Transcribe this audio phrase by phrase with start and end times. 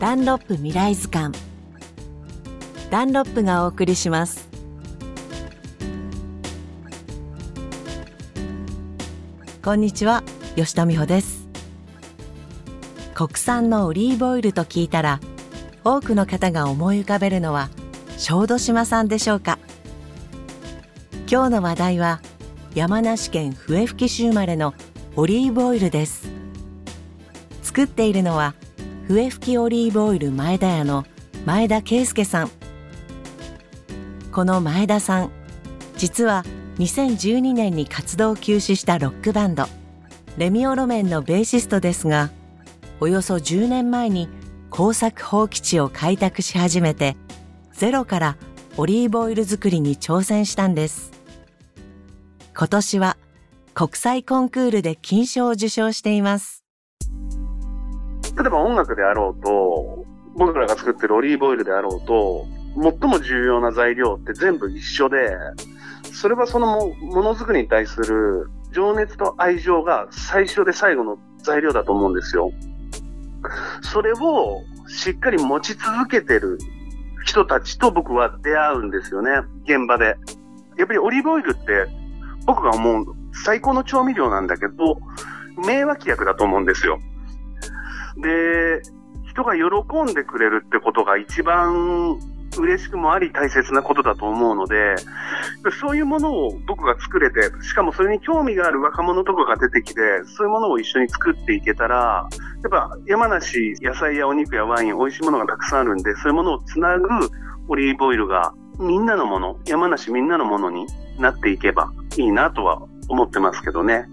[0.00, 1.36] ダンロップ未来図鑑。
[2.88, 4.48] ダンロップがお送りします。
[9.60, 10.22] こんにちは
[10.54, 11.48] 吉田美穂です。
[13.12, 15.18] 国産のオリーブオイルと聞いたら
[15.82, 17.68] 多くの方が思い浮かべるのは
[18.18, 19.58] 小豆島産でしょうか。
[21.28, 22.20] 今日の話題は
[22.72, 24.74] 山梨県笛吹市生まれの
[25.16, 26.28] オリーブオイルです。
[27.62, 28.54] 作っているのは
[29.08, 31.06] 笛吹オリーブオイル前田屋の
[31.46, 32.50] 前田圭介さん。
[34.30, 35.30] この前田さん
[35.96, 36.44] 実は
[36.76, 39.64] 2012年に活動を休止したロックバンド
[40.36, 42.30] レミオロメンのベーシストですが
[43.00, 44.28] およそ10年前に
[44.68, 47.16] 耕作放棄地を開拓し始めて
[47.72, 48.36] ゼロから
[48.76, 51.12] オリーブオイル作りに挑戦したんです。
[52.54, 53.16] 今年は
[53.72, 56.57] 国際コンクールで金賞を受賞しています。
[58.38, 60.04] 例えば音楽であろうと、
[60.36, 62.46] 僕らが作ってるオリーブオイルであろうと、
[62.80, 65.36] 最も重要な材料って全部一緒で、
[66.12, 72.52] それはそのもものづくりに対する情熱と愛情が最初で最後の材料だと思うんですよ。
[73.82, 76.58] それをしっかり持ち続けてる
[77.24, 79.32] 人たちと僕は出会うんですよね、
[79.64, 80.16] 現場で。
[80.76, 81.86] やっぱりオリーブオイルって
[82.46, 84.98] 僕が思う最高の調味料なんだけど、
[85.66, 87.00] 名脇役だと思うんですよ。
[88.18, 88.82] で、
[89.30, 92.18] 人が喜んでくれるってことが一番
[92.56, 94.96] 嬉しくもあり大切なことだと思うので、
[95.80, 102.28] そういうものを僕が作れて、しかもそれに興味がある若者とかが出てきて、そういうものを一緒に作っていけたら、
[102.62, 107.08] やっぱ山梨、野菜やお肉やワイン、美味しいものがたくさんあるんで、そういうものをつなぐ
[107.68, 110.86] オリーブオイルがみんなのもの、山梨みんなのものに
[111.18, 114.08] なっていけばいいなとは思ってますけどね。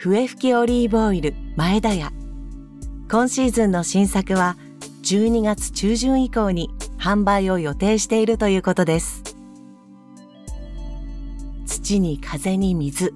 [0.00, 2.12] 笛吹きオリーブオイル前田屋。
[3.10, 4.56] 今シーズンの新作は
[5.02, 9.24] 12月中旬以降に販売を予定しているということです。
[11.66, 13.12] 土に風に水。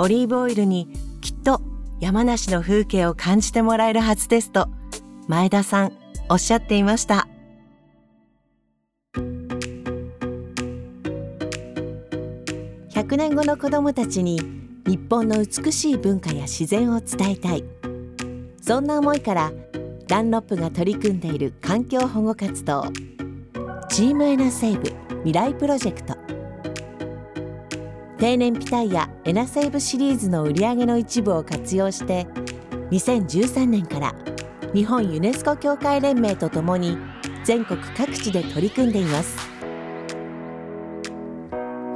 [0.00, 0.88] オリーブオイルに
[1.20, 1.60] きっと
[2.00, 4.66] 山梨の風景を感じてもらえるはずですと
[5.28, 5.92] 前田さん
[6.28, 7.28] おっしゃっていました。
[12.90, 14.40] 100年後の子どもたちに
[14.86, 17.64] 日本の美しい文化や自然を伝えたい。
[18.66, 19.52] そんな思いから
[20.08, 22.84] ダンロップが取り組んでいる環境保護活動
[23.88, 26.16] チームエナセーブ未来プロジェクト
[28.18, 32.26] 定年ピタイヤエナセーブシリーズの売り上げの一部を活用して
[32.90, 34.14] 2013年から
[34.74, 36.98] 日本ユネスコ協会連盟とともに
[37.44, 39.36] 全国各地で取り組んでいます。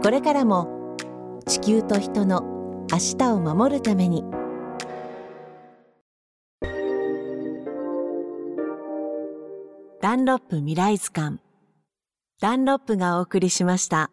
[0.02, 0.96] これからも
[1.46, 2.50] 地球と人の
[2.92, 4.24] 明日を守るために
[10.00, 11.38] ダンロップ未来図鑑
[12.40, 14.10] ダンロップがお送りしました。